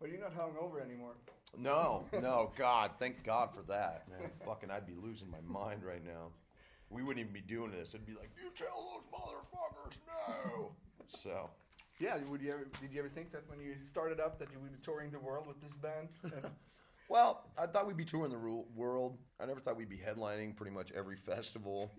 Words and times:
But 0.00 0.10
you're 0.10 0.20
not 0.20 0.34
hungover 0.36 0.82
anymore. 0.82 1.12
No, 1.58 2.04
no, 2.12 2.52
God, 2.56 2.92
thank 2.98 3.22
God 3.24 3.50
for 3.54 3.62
that, 3.62 4.04
man. 4.08 4.30
Fucking, 4.46 4.70
I'd 4.70 4.86
be 4.86 4.94
losing 4.94 5.28
my 5.30 5.40
mind 5.46 5.84
right 5.84 6.04
now. 6.04 6.28
We 6.88 7.02
wouldn't 7.02 7.20
even 7.20 7.32
be 7.32 7.40
doing 7.40 7.70
this. 7.70 7.94
It'd 7.94 8.06
be 8.06 8.14
like, 8.14 8.30
you 8.42 8.50
tell 8.54 8.68
those 8.94 9.06
motherfuckers 9.12 9.98
no. 10.06 10.72
So, 11.22 11.50
Yeah, 11.98 12.16
would 12.28 12.40
you 12.40 12.52
ever, 12.52 12.66
did 12.80 12.92
you 12.92 13.00
ever 13.00 13.08
think 13.08 13.30
that 13.32 13.42
when 13.48 13.60
you 13.60 13.74
started 13.84 14.20
up 14.20 14.38
that 14.38 14.48
you 14.52 14.58
would 14.60 14.72
be 14.72 14.78
touring 14.82 15.10
the 15.10 15.18
world 15.18 15.46
with 15.46 15.60
this 15.60 15.74
band? 15.74 16.08
well, 17.08 17.44
I 17.58 17.66
thought 17.66 17.86
we'd 17.86 17.96
be 17.96 18.04
touring 18.04 18.30
the 18.32 18.64
world. 18.74 19.18
I 19.40 19.46
never 19.46 19.60
thought 19.60 19.76
we'd 19.76 19.90
be 19.90 19.98
headlining 19.98 20.56
pretty 20.56 20.72
much 20.72 20.92
every 20.92 21.16
festival, 21.16 21.92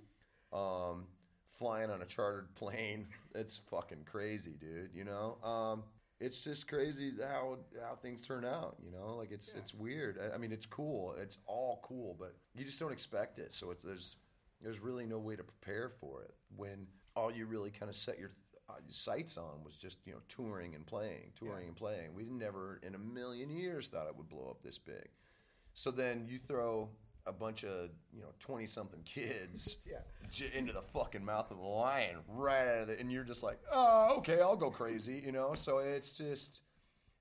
um, 0.51 1.05
flying 1.51 1.91
on 1.91 2.01
a 2.01 2.05
chartered 2.05 2.53
plane. 2.55 3.07
It's 3.35 3.59
fucking 3.69 4.05
crazy, 4.05 4.55
dude. 4.59 4.89
You 4.93 5.03
know, 5.03 5.37
um, 5.43 5.83
it's 6.21 6.43
just 6.43 6.67
crazy 6.67 7.13
how 7.19 7.57
how 7.81 7.95
things 7.95 8.21
turn 8.21 8.45
out. 8.45 8.77
You 8.85 8.91
know, 8.91 9.15
like 9.17 9.31
it's 9.31 9.53
it's 9.55 9.73
weird. 9.73 10.19
I, 10.19 10.35
I 10.35 10.37
mean, 10.37 10.51
it's 10.51 10.67
cool. 10.67 11.15
It's 11.19 11.37
all 11.47 11.81
cool, 11.83 12.15
but 12.17 12.35
you 12.53 12.63
just 12.63 12.79
don't 12.79 12.91
expect 12.91 13.39
it. 13.39 13.53
So 13.53 13.71
it's 13.71 13.83
there's 13.83 14.15
there's 14.61 14.79
really 14.79 15.05
no 15.05 15.17
way 15.17 15.35
to 15.35 15.43
prepare 15.43 15.89
for 15.89 16.21
it 16.21 16.35
when 16.55 16.85
all 17.15 17.31
you 17.31 17.47
really 17.47 17.71
kind 17.71 17.89
of 17.89 17.95
set 17.95 18.19
your 18.19 18.31
uh, 18.69 18.73
sights 18.87 19.35
on 19.35 19.63
was 19.65 19.75
just 19.75 19.97
you 20.05 20.13
know 20.13 20.19
touring 20.29 20.75
and 20.75 20.85
playing, 20.85 21.31
touring 21.35 21.67
and 21.67 21.75
playing. 21.75 22.13
We 22.15 22.23
never 22.25 22.79
in 22.83 22.93
a 22.93 22.99
million 22.99 23.49
years 23.49 23.87
thought 23.87 24.07
it 24.07 24.15
would 24.15 24.29
blow 24.29 24.47
up 24.49 24.61
this 24.63 24.77
big. 24.77 25.09
So 25.73 25.89
then 25.89 26.27
you 26.29 26.37
throw 26.37 26.89
a 27.25 27.31
bunch 27.31 27.63
of 27.63 27.89
you 28.13 28.21
know 28.21 28.29
twenty 28.39 28.65
something 28.65 28.99
kids 29.03 29.77
Yeah. 29.85 29.97
j- 30.31 30.51
into 30.55 30.73
the 30.73 30.81
fucking 30.81 31.23
mouth 31.23 31.51
of 31.51 31.57
the 31.57 31.63
lion 31.63 32.17
right 32.27 32.67
out 32.67 32.81
of 32.83 32.89
it, 32.89 32.99
and 32.99 33.11
you're 33.11 33.23
just 33.23 33.43
like, 33.43 33.59
oh, 33.71 34.15
okay, 34.17 34.41
I'll 34.41 34.55
go 34.55 34.71
crazy, 34.71 35.21
you 35.23 35.31
know. 35.31 35.53
So 35.53 35.79
it's 35.79 36.11
just 36.11 36.61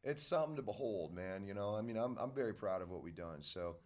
it's 0.03 0.23
something 0.23 0.57
to 0.57 0.63
behold, 0.63 1.15
man. 1.15 1.45
You 1.47 1.55
know, 1.55 1.75
I 1.77 1.83
mean, 1.83 1.97
I'm 1.97 2.17
I'm 2.19 2.31
very 2.33 2.55
proud 2.55 2.81
of 2.83 2.91
what 2.91 3.03
we've 3.03 3.15
done. 3.17 3.43
So 3.43 3.77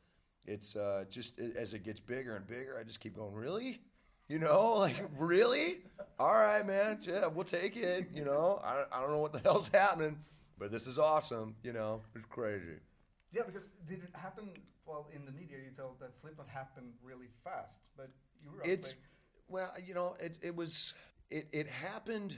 it's 0.47 0.77
uh, 0.77 1.05
just 1.11 1.39
it, 1.39 1.57
as 1.57 1.75
it 1.75 1.83
gets 1.85 2.01
bigger 2.01 2.37
and 2.37 2.47
bigger, 2.47 2.77
I 2.79 2.85
just 2.85 3.01
keep 3.01 3.17
going, 3.17 3.35
really. 3.35 3.81
You 4.29 4.39
know, 4.39 4.73
like 4.79 4.97
really? 5.19 5.79
All 6.19 6.33
right, 6.35 6.67
man. 6.67 6.99
Yeah, 7.03 7.27
we'll 7.27 7.45
take 7.45 7.77
it. 7.77 8.09
You 8.15 8.25
know, 8.25 8.61
I, 8.65 8.85
I 8.93 9.01
don't 9.01 9.11
know 9.11 9.19
what 9.19 9.33
the 9.33 9.41
hell's 9.41 9.69
happening, 9.75 10.19
but 10.59 10.71
this 10.71 10.87
is 10.87 10.99
awesome. 10.99 11.57
You 11.65 11.73
know, 11.73 12.01
it's 12.15 12.25
crazy. 12.31 12.79
Yeah, 13.33 13.43
because 13.47 13.63
did 13.89 13.99
it 14.05 14.11
happen? 14.13 14.49
Well, 14.87 15.09
in 15.15 15.25
the 15.25 15.33
media, 15.33 15.59
you 15.59 15.71
tell 15.75 15.97
that 16.01 16.11
Slipknot 16.21 16.49
happened 16.49 16.93
really 17.03 17.29
fast, 17.43 17.81
but 17.97 18.11
you 18.43 18.51
were 18.51 18.61
It's 18.65 18.95
well, 19.49 19.73
you 19.85 19.95
know, 19.95 20.15
it 20.21 20.39
it 20.43 20.55
was 20.55 20.95
it 21.31 21.49
it 21.53 21.67
happened 21.67 22.37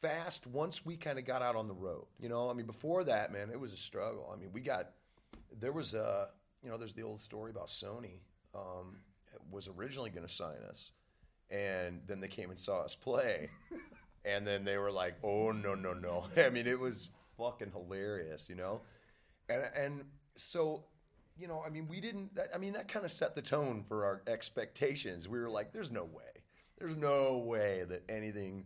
fast 0.00 0.46
once 0.46 0.84
we 0.84 0.96
kind 0.96 1.18
of 1.18 1.24
got 1.24 1.42
out 1.42 1.56
on 1.56 1.68
the 1.68 1.74
road. 1.74 2.06
You 2.18 2.28
know, 2.28 2.50
I 2.50 2.54
mean, 2.54 2.66
before 2.66 3.04
that, 3.04 3.32
man, 3.32 3.50
it 3.50 3.58
was 3.58 3.72
a 3.72 3.76
struggle. 3.76 4.30
I 4.32 4.38
mean, 4.38 4.50
we 4.52 4.60
got 4.60 4.90
there 5.58 5.72
was 5.72 5.94
a 5.94 6.28
you 6.62 6.70
know, 6.70 6.76
there's 6.76 6.94
the 6.94 7.02
old 7.02 7.20
story 7.20 7.50
about 7.50 7.68
Sony 7.68 8.20
um, 8.54 8.96
was 9.50 9.68
originally 9.68 10.10
going 10.10 10.26
to 10.26 10.32
sign 10.32 10.58
us, 10.68 10.90
and 11.50 12.00
then 12.06 12.20
they 12.20 12.28
came 12.28 12.50
and 12.50 12.58
saw 12.58 12.80
us 12.80 12.94
play, 12.94 13.48
and 14.24 14.46
then 14.46 14.64
they 14.64 14.76
were 14.76 14.90
like, 14.90 15.14
"Oh 15.24 15.52
no, 15.52 15.74
no, 15.74 15.94
no!" 15.94 16.26
I 16.36 16.50
mean, 16.50 16.66
it 16.66 16.78
was 16.78 17.10
fucking 17.38 17.72
hilarious, 17.72 18.48
you 18.48 18.56
know, 18.56 18.80
and 19.48 19.62
and 19.74 20.04
so 20.36 20.84
you 21.40 21.48
know, 21.48 21.62
I 21.66 21.70
mean, 21.70 21.88
we 21.88 22.00
didn't. 22.00 22.34
That, 22.34 22.48
I 22.54 22.58
mean, 22.58 22.74
that 22.74 22.88
kind 22.88 23.04
of 23.04 23.10
set 23.10 23.34
the 23.34 23.42
tone 23.42 23.84
for 23.88 24.04
our 24.04 24.22
expectations. 24.26 25.28
We 25.28 25.38
were 25.38 25.48
like, 25.50 25.72
"There's 25.72 25.90
no 25.90 26.04
way. 26.04 26.42
There's 26.78 26.96
no 26.96 27.38
way 27.38 27.84
that 27.88 28.02
anything 28.08 28.64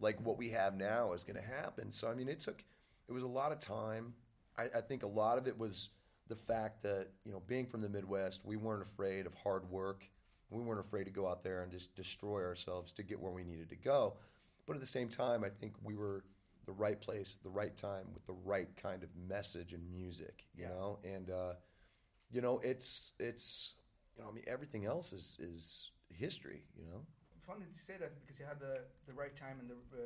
like 0.00 0.20
what 0.20 0.38
we 0.38 0.48
have 0.50 0.74
now 0.76 1.12
is 1.12 1.22
going 1.22 1.36
to 1.36 1.46
happen." 1.46 1.92
So, 1.92 2.08
I 2.08 2.14
mean, 2.14 2.28
it 2.28 2.40
took. 2.40 2.64
It 3.08 3.12
was 3.12 3.22
a 3.22 3.28
lot 3.28 3.52
of 3.52 3.58
time. 3.58 4.14
I, 4.56 4.64
I 4.76 4.80
think 4.80 5.02
a 5.02 5.06
lot 5.08 5.36
of 5.38 5.46
it 5.46 5.58
was 5.58 5.90
the 6.28 6.36
fact 6.36 6.82
that 6.84 7.08
you 7.24 7.32
know, 7.32 7.42
being 7.46 7.66
from 7.66 7.82
the 7.82 7.88
Midwest, 7.88 8.40
we 8.44 8.56
weren't 8.56 8.82
afraid 8.82 9.26
of 9.26 9.34
hard 9.34 9.68
work. 9.70 10.08
We 10.50 10.62
weren't 10.62 10.80
afraid 10.80 11.04
to 11.04 11.10
go 11.10 11.28
out 11.28 11.42
there 11.42 11.62
and 11.62 11.72
just 11.72 11.94
destroy 11.94 12.42
ourselves 12.42 12.92
to 12.94 13.02
get 13.02 13.20
where 13.20 13.32
we 13.32 13.44
needed 13.44 13.68
to 13.70 13.76
go. 13.76 14.14
But 14.66 14.76
at 14.76 14.80
the 14.80 14.86
same 14.86 15.08
time, 15.08 15.42
I 15.44 15.48
think 15.50 15.74
we 15.82 15.94
were 15.94 16.24
the 16.64 16.72
right 16.72 16.98
place, 17.00 17.38
the 17.42 17.50
right 17.50 17.76
time, 17.76 18.06
with 18.14 18.24
the 18.26 18.36
right 18.44 18.68
kind 18.76 19.02
of 19.02 19.10
message 19.28 19.72
and 19.74 19.82
music. 19.92 20.46
You 20.56 20.64
Yeah. 20.64 20.68
know, 20.70 20.98
and 21.04 21.30
uh, 21.30 21.54
you 22.34 22.42
know, 22.42 22.60
it's 22.62 23.12
it's 23.18 23.74
you 24.16 24.22
know, 24.22 24.30
I 24.30 24.32
mean, 24.34 24.44
everything 24.46 24.84
else 24.86 25.12
is 25.12 25.36
is 25.40 25.90
history. 26.12 26.62
You 26.76 26.86
know, 26.90 27.00
funny 27.46 27.66
to 27.66 27.84
say 27.84 27.94
that 28.00 28.12
because 28.20 28.38
you 28.38 28.46
had 28.46 28.60
the 28.60 28.84
the 29.06 29.12
right 29.12 29.34
time 29.36 29.56
and 29.60 29.68
the 29.70 29.78
uh, 29.94 30.00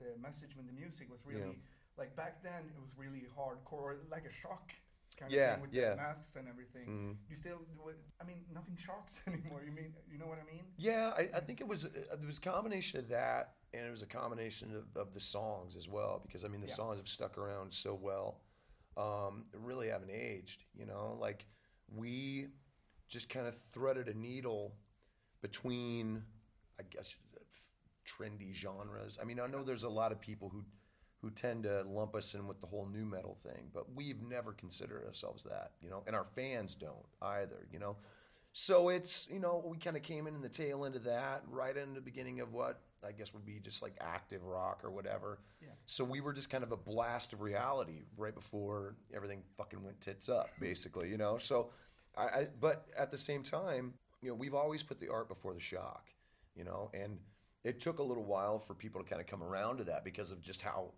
the 0.00 0.10
message 0.20 0.56
when 0.56 0.66
the 0.66 0.72
music 0.72 1.10
was 1.10 1.20
really 1.26 1.42
Yeah. 1.42 2.00
like 2.00 2.16
back 2.16 2.42
then 2.42 2.60
it 2.68 2.80
was 2.80 2.90
really 2.96 3.26
hardcore, 3.36 3.96
like 4.10 4.24
a 4.26 4.32
shock 4.42 4.72
kind 5.18 5.32
Yeah, 5.32 5.40
of 5.46 5.52
thing 5.52 5.60
with 5.60 5.72
yeah. 5.72 5.90
the 5.90 5.96
masks 5.96 6.36
and 6.36 6.48
everything. 6.48 6.86
Mhm. 6.88 7.16
You 7.30 7.36
still, 7.36 7.60
I 8.20 8.24
mean, 8.24 8.44
nothing 8.52 8.76
shocks 8.76 9.20
anymore. 9.28 9.62
You 9.64 9.72
mean, 9.72 9.92
you 10.10 10.18
know 10.18 10.26
what 10.26 10.38
I 10.42 10.46
mean? 10.52 10.64
Yeah, 10.76 11.12
I, 11.16 11.28
I 11.38 11.40
think 11.40 11.60
it 11.60 11.68
was 11.68 11.84
uh, 11.84 11.88
it 12.20 12.26
was 12.26 12.38
a 12.38 12.40
combination 12.40 12.98
of 12.98 13.08
that, 13.08 13.54
and 13.72 13.86
it 13.86 13.90
was 13.90 14.02
a 14.02 14.06
combination 14.06 14.74
of, 14.74 14.96
of 15.00 15.14
the 15.14 15.20
songs 15.20 15.76
as 15.76 15.88
well. 15.88 16.20
Because 16.26 16.44
I 16.44 16.48
mean, 16.48 16.60
the 16.60 16.68
Yeah. 16.68 16.74
songs 16.74 16.98
have 16.98 17.08
stuck 17.08 17.38
around 17.38 17.72
so 17.72 17.94
well, 17.94 18.40
um, 18.96 19.44
really 19.52 19.88
haven't 19.88 20.10
aged. 20.10 20.64
You 20.74 20.86
know, 20.86 21.16
like 21.20 21.46
we 21.92 22.48
just 23.08 23.28
kind 23.28 23.46
of 23.46 23.56
threaded 23.72 24.08
a 24.08 24.14
needle 24.18 24.74
between, 25.42 26.22
I 26.78 26.82
guess, 26.90 27.14
trendy 28.06 28.54
genres. 28.54 29.18
I 29.20 29.24
mean, 29.24 29.40
I 29.40 29.46
know 29.46 29.62
there's 29.62 29.84
a 29.84 29.88
lot 29.88 30.12
of 30.12 30.20
people 30.20 30.48
who 30.48 30.64
who 31.20 31.30
tend 31.30 31.62
to 31.62 31.82
lump 31.88 32.14
us 32.14 32.34
in 32.34 32.46
with 32.46 32.60
the 32.60 32.66
whole 32.66 32.86
nu 32.86 33.06
metal 33.06 33.38
thing, 33.42 33.70
but 33.72 33.94
we've 33.94 34.20
never 34.20 34.52
considered 34.52 35.06
ourselves 35.06 35.42
that, 35.44 35.70
you 35.80 35.88
know, 35.88 36.02
and 36.06 36.14
our 36.14 36.26
fans 36.34 36.74
don't 36.74 37.06
either, 37.22 37.66
you 37.72 37.78
know. 37.78 37.96
So 38.56 38.88
it's, 38.88 39.26
you 39.32 39.40
know, 39.40 39.64
we 39.66 39.76
kind 39.78 39.96
of 39.96 40.04
came 40.04 40.28
in 40.28 40.34
in 40.36 40.40
the 40.40 40.48
tail 40.48 40.84
end 40.84 40.94
of 40.94 41.02
that, 41.04 41.42
right 41.50 41.76
in 41.76 41.92
the 41.92 42.00
beginning 42.00 42.38
of 42.38 42.52
what 42.52 42.80
I 43.04 43.10
guess 43.10 43.34
would 43.34 43.44
be 43.44 43.58
just 43.58 43.82
like 43.82 43.94
active 44.00 44.44
rock 44.44 44.82
or 44.84 44.92
whatever. 44.92 45.40
Yeah. 45.60 45.70
So 45.86 46.04
we 46.04 46.20
were 46.20 46.32
just 46.32 46.50
kind 46.50 46.62
of 46.62 46.70
a 46.70 46.76
blast 46.76 47.32
of 47.32 47.40
reality 47.40 48.02
right 48.16 48.32
before 48.32 48.94
everything 49.12 49.42
fucking 49.56 49.82
went 49.82 50.00
tits 50.00 50.28
up, 50.28 50.50
basically, 50.60 51.10
you 51.10 51.16
know. 51.16 51.36
So, 51.36 51.70
I, 52.16 52.22
I 52.22 52.46
but 52.60 52.86
at 52.96 53.10
the 53.10 53.18
same 53.18 53.42
time, 53.42 53.92
you 54.22 54.28
know, 54.28 54.36
we've 54.36 54.54
always 54.54 54.84
put 54.84 55.00
the 55.00 55.08
art 55.08 55.28
before 55.28 55.52
the 55.52 55.60
shock, 55.60 56.10
you 56.54 56.62
know, 56.62 56.92
and 56.94 57.18
it 57.64 57.80
took 57.80 57.98
a 57.98 58.04
little 58.04 58.24
while 58.24 58.60
for 58.60 58.74
people 58.74 59.02
to 59.02 59.08
kind 59.08 59.20
of 59.20 59.26
come 59.26 59.42
around 59.42 59.78
to 59.78 59.84
that 59.84 60.04
because 60.04 60.30
of 60.30 60.40
just 60.40 60.62
how 60.62 60.92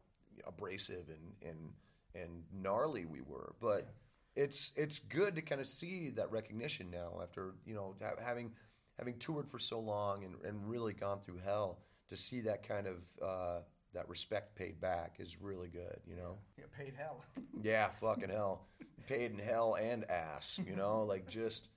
abrasive 0.47 1.09
and 1.09 1.51
and 1.51 1.73
and 2.15 2.43
gnarly 2.53 3.07
we 3.07 3.23
were, 3.23 3.55
but 3.63 3.89
it's 4.37 4.73
it's 4.77 4.99
good 4.99 5.35
to 5.37 5.43
kind 5.43 5.61
of 5.61 5.67
see 5.67 6.11
that 6.11 6.31
recognition 6.31 6.91
now 6.91 7.21
after 7.23 7.55
you 7.65 7.75
know 7.75 7.95
ha- 8.03 8.15
having 8.23 8.53
having 8.99 9.19
toured 9.19 9.49
for 9.49 9.59
so 9.59 9.81
long 9.81 10.25
and, 10.25 10.35
and 10.45 10.69
really 10.69 10.93
gone 10.93 11.19
through 11.21 11.39
hell 11.45 11.79
to 12.09 12.17
see 12.17 12.41
that 12.43 12.67
kind 12.67 12.87
of 12.87 12.97
uh, 13.23 13.61
that 13.95 14.09
respect 14.09 14.55
paid 14.55 14.81
back 14.81 15.17
is 15.19 15.41
really 15.41 15.69
good 15.69 15.99
you 16.07 16.17
know 16.17 16.37
Yeah, 16.59 16.65
paid 16.77 16.95
hell. 16.97 17.25
yeah 17.63 17.89
fucking 17.89 18.29
hell 18.29 18.67
paid 19.07 19.33
in 19.33 19.39
hell 19.39 19.75
and 19.75 20.09
ass 20.11 20.59
you 20.67 20.77
know 20.77 21.03
like 21.09 21.29
just 21.29 21.69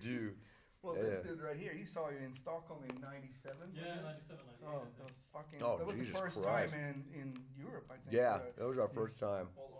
dude 0.00 0.34
well, 0.80 0.94
Yeah. 0.96 1.02
this 1.10 1.26
dude 1.26 1.42
right 1.42 1.56
here, 1.56 1.72
he 1.76 1.84
saw 1.84 2.08
you 2.08 2.18
in 2.24 2.32
Stockholm 2.32 2.78
in 2.88 3.00
'97. 3.02 3.74
Yeah, 3.74 3.98
97, 4.00 4.46
98. 4.62 4.64
Oh, 4.64 4.86
that 4.96 5.08
was 5.08 5.18
fucking. 5.32 5.58
Oh, 5.60 5.76
that 5.76 5.84
was 5.84 5.96
Jesus 5.96 6.12
the 6.14 6.18
first 6.20 6.40
Christ. 6.40 6.70
time 6.70 6.78
in 6.80 7.20
in 7.20 7.36
Europe, 7.58 7.86
I 7.90 7.94
think. 7.94 8.14
yeah 8.14 8.38
that 8.56 8.64
was 8.64 8.78
our 8.78 8.86
first 8.86 9.18
time 9.18 9.48
All 9.56 9.74
orange 9.74 9.74
and 9.74 9.77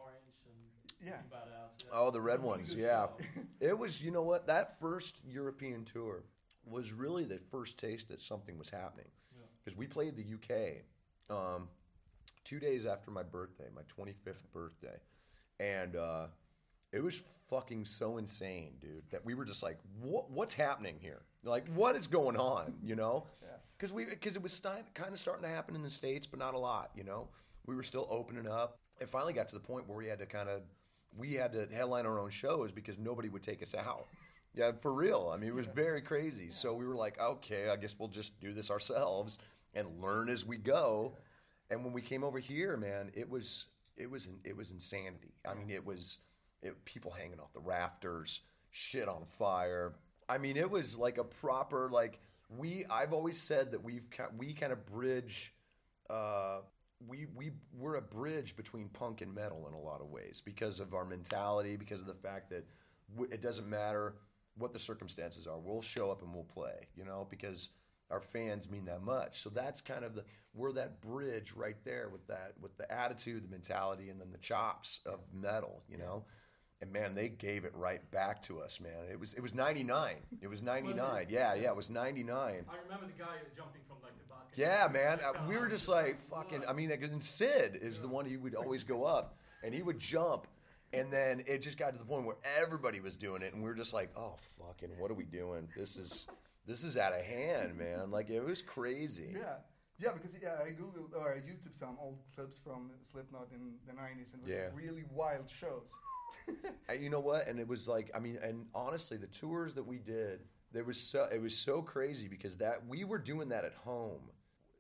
Yeah. 1.05 1.13
pretty 1.13 1.29
badass. 1.31 1.85
Yeah. 1.85 1.91
Oh, 1.93 2.11
the 2.11 2.21
red 2.21 2.35
It 2.35 2.43
was 2.43 2.45
a 2.45 2.49
ones, 2.49 2.75
yeah. 2.75 3.07
It 3.61 3.79
was, 3.79 4.03
you 4.03 4.11
know 4.11 4.23
what? 4.23 4.47
That 4.47 4.79
first 4.81 5.21
European 5.27 5.85
tour 5.85 6.25
was 6.65 6.93
really 6.93 7.25
the 7.25 7.39
first 7.51 7.79
taste 7.79 8.09
that 8.09 8.21
something 8.21 8.59
was 8.59 8.69
happening. 8.69 9.07
Yeah. 9.35 9.45
Because 9.65 9.77
we 9.77 9.87
played 9.87 10.15
the 10.17 10.25
UK 10.35 10.83
um, 11.31 11.69
two 12.45 12.59
days 12.59 12.87
after 12.87 13.11
my 13.11 13.23
birthday, 13.23 13.67
my 13.75 13.83
25th 13.83 14.43
birthday. 14.53 14.97
And 15.61 15.97
uh, 15.97 16.27
it 16.93 17.03
was 17.03 17.23
fucking 17.51 17.85
so 17.85 18.19
insane, 18.19 18.73
dude, 18.81 19.03
that 19.11 19.25
we 19.25 19.35
were 19.35 19.45
just 19.45 19.63
like, 19.63 19.79
what, 20.01 20.31
what's 20.31 20.55
happening 20.55 20.97
here? 21.01 21.23
Like, 21.45 21.67
what 21.75 21.97
is 21.97 22.07
going 22.07 22.37
on, 22.37 22.75
you 22.83 22.95
know? 22.95 23.25
Yeah. 23.43 23.49
Because 23.77 23.93
we 23.93 24.05
because 24.07 24.35
it 24.35 24.43
was 24.43 24.53
sti- 24.53 24.83
kind 24.95 25.13
of 25.13 25.21
starting 25.21 25.45
to 25.45 25.49
happen 25.49 25.77
in 25.77 25.83
the 25.83 25.91
states, 25.91 26.27
but 26.27 26.41
not 26.41 26.55
a 26.55 26.59
lot. 26.59 26.91
You 26.97 27.05
know, 27.05 27.29
we 27.67 27.77
were 27.77 27.85
still 27.85 28.09
opening 28.11 28.49
up. 28.49 28.77
It 29.01 29.09
finally 29.09 29.33
got 29.33 29.49
to 29.51 29.55
the 29.55 29.61
point 29.61 29.89
where 29.89 29.97
we 29.97 30.07
had 30.09 30.19
to 30.19 30.27
kind 30.27 30.49
of 30.49 30.63
we 31.19 31.35
had 31.35 31.53
to 31.53 31.67
headline 31.73 32.07
our 32.07 32.19
own 32.19 32.31
shows 32.31 32.73
because 32.73 32.99
nobody 32.99 33.29
would 33.29 33.43
take 33.43 33.63
us 33.63 33.75
out. 33.75 34.07
Yeah, 34.55 34.73
for 34.81 34.93
real. 34.93 35.31
I 35.33 35.37
mean, 35.37 35.51
it 35.51 35.55
was 35.55 35.67
very 35.67 36.01
crazy. 36.01 36.49
So 36.51 36.75
we 36.75 36.87
were 36.87 36.95
like, 36.95 37.21
okay, 37.21 37.69
I 37.69 37.77
guess 37.77 37.95
we'll 37.99 38.09
just 38.09 38.39
do 38.41 38.53
this 38.53 38.71
ourselves 38.71 39.39
and 39.75 40.01
learn 40.01 40.29
as 40.29 40.45
we 40.45 40.57
go. 40.57 41.15
And 41.71 41.85
when 41.85 41.93
we 41.93 42.01
came 42.01 42.25
over 42.25 42.39
here, 42.39 42.77
man, 42.77 43.11
it 43.15 43.29
was 43.29 43.67
it 43.97 44.11
was 44.11 44.29
it 44.45 44.57
was 44.57 44.71
insanity. 44.71 45.35
I 45.49 45.55
mean, 45.55 45.71
it 45.71 45.85
was 45.85 46.19
it, 46.63 46.85
people 46.85 47.11
hanging 47.11 47.41
off 47.41 47.53
the 47.53 47.61
rafters, 47.61 48.41
shit 48.71 49.09
on 49.09 49.25
fire. 49.39 49.95
I 50.29 50.39
mean, 50.39 50.57
it 50.57 50.71
was 50.71 50.97
like 50.97 51.19
a 51.19 51.25
proper 51.25 51.91
like 51.91 52.21
we. 52.49 52.85
I've 52.91 53.13
always 53.13 53.39
said 53.39 53.71
that 53.73 53.83
we've 53.83 54.05
we 54.37 54.55
kind 54.55 54.73
of 54.73 54.87
bridge 54.87 55.53
uh, 56.09 56.61
we 57.07 57.27
we 57.35 57.53
we're 57.73 57.97
a 57.97 58.03
bridge 58.03 58.57
between 58.57 58.89
punk 58.89 59.21
and 59.21 59.35
metal 59.35 59.69
in 59.69 59.75
a 59.75 59.79
lot 59.79 60.01
of 60.01 60.09
ways 60.09 60.43
because 60.45 60.81
of 60.81 60.95
our 60.95 61.05
mentality, 61.05 61.77
because 61.77 62.01
of 62.01 62.07
the 62.07 62.15
fact 62.15 62.51
that 62.51 62.67
w- 63.15 63.31
it 63.33 63.41
doesn't 63.41 63.69
matter 63.69 64.17
what 64.57 64.73
the 64.73 64.79
circumstances 64.79 65.47
are, 65.47 65.59
we'll 65.59 65.83
show 65.83 66.11
up 66.11 66.23
and 66.23 66.35
we'll 66.35 66.45
play. 66.45 66.89
You 66.97 67.05
know, 67.05 67.27
because 67.31 67.69
our 68.11 68.21
fans 68.21 68.71
mean 68.71 68.85
that 68.87 69.03
much. 69.03 69.41
So 69.41 69.51
that's 69.51 69.81
kind 69.81 70.05
of 70.05 70.15
the 70.15 70.25
we're 70.55 70.73
that 70.73 71.01
bridge 71.03 71.53
right 71.55 71.77
there 71.85 72.09
with 72.09 72.27
that 72.27 72.55
with 72.61 72.77
the 72.77 72.91
attitude, 72.91 73.45
the 73.45 73.49
mentality, 73.49 74.11
and 74.11 74.21
then 74.21 74.33
the 74.33 74.39
chops 74.39 75.01
of 75.07 75.21
metal. 75.33 75.83
You 75.89 75.99
know. 75.99 76.25
And 76.81 76.93
man, 76.93 77.15
they 77.17 77.29
gave 77.29 77.65
it 77.65 77.73
right 77.75 78.09
back 78.13 78.41
to 78.43 78.61
us, 78.61 78.79
man. 78.81 78.93
It 79.11 79.19
was 79.19 79.35
it 79.35 79.41
was 79.41 79.53
ninety 79.53 79.83
nine. 79.83 80.17
It 80.41 80.47
was 80.47 80.63
ninety 80.63 80.95
nine. 80.95 81.27
Yeah, 81.29 81.55
yeah, 81.55 81.71
it 81.71 81.77
was 81.77 81.91
ninety 81.91 82.23
nine. 82.23 82.65
I 82.71 82.77
remember 82.85 83.07
the 83.07 83.19
guy 83.19 83.35
jumping 83.57 83.81
from 83.89 83.97
like 84.01 84.17
the 84.17 84.25
balcony. 84.29 84.53
Yeah, 84.55 84.87
man. 84.93 85.19
Like, 85.21 85.41
Uh, 85.41 85.47
we 85.49 85.57
were 85.57 85.67
just 85.69 85.89
like 85.89 86.17
fucking. 86.31 86.63
I 86.69 86.73
mean, 86.73 86.91
like, 86.91 87.03
and 87.03 87.23
Sid 87.23 87.79
is 87.83 87.99
the 87.99 88.07
one 88.07 88.27
who 88.27 88.39
would 88.41 88.55
always 88.55 88.85
go 88.85 89.03
up, 89.05 89.37
and 89.65 89.75
he 89.75 89.83
would 89.83 89.99
jump, 89.99 90.47
and 90.93 91.13
then 91.13 91.43
it 91.49 91.63
just 91.63 91.79
got 91.79 91.95
to 91.95 91.99
the 91.99 92.05
point 92.05 92.25
where 92.25 92.37
everybody 92.61 93.01
was 93.01 93.17
doing 93.17 93.43
it, 93.43 93.53
and 93.55 93.61
we 93.63 93.69
were 93.69 93.75
just 93.75 93.93
like, 93.93 94.11
oh 94.17 94.37
fucking, 94.65 94.91
what 95.01 95.11
are 95.11 95.15
we 95.15 95.25
doing? 95.25 95.67
This 95.77 95.97
is 95.97 96.29
this 96.65 96.85
is 96.85 96.97
out 96.97 97.13
of 97.13 97.23
hand, 97.25 97.77
man. 97.77 98.13
Like 98.13 98.31
it 98.31 98.41
was 98.45 98.63
crazy. 98.63 99.35
Yeah. 99.37 99.57
Yeah, 100.01 100.13
because 100.13 100.31
yeah, 100.41 100.55
I 100.65 100.69
googled 100.69 101.13
or 101.19 101.33
I 101.33 101.39
YouTube 101.39 101.77
some 101.77 101.97
old 102.01 102.21
clips 102.37 102.61
from 102.61 102.93
Slipknot 103.11 103.49
in 103.53 103.73
the 103.85 103.93
'90s, 103.95 104.33
and 104.33 104.43
it 104.43 104.47
was 104.47 104.49
Yeah. 104.55 104.69
really 104.73 105.03
wild 105.13 105.51
shows. 105.51 105.91
And 106.89 107.03
you 107.03 107.11
know 107.11 107.21
what? 107.21 107.47
And 107.47 107.61
it 107.61 107.69
was 107.69 107.87
like, 107.87 108.11
I 108.15 108.19
mean, 108.19 108.39
and 108.43 108.65
honestly, 108.75 109.19
the 109.19 109.27
tours 109.27 109.75
that 109.75 109.87
we 109.87 109.99
did, 109.99 110.41
there 110.73 110.85
was 110.85 110.99
so 110.99 111.29
it 111.31 111.41
was 111.41 111.55
so 111.55 111.83
crazy 111.83 112.29
because 112.29 112.57
that 112.57 112.87
we 112.87 113.05
were 113.05 113.19
doing 113.19 113.51
that 113.51 113.65
at 113.67 113.75
home 113.75 114.21